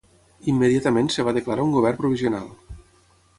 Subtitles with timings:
[0.53, 2.49] Immediatament es va declarar un govern provisional.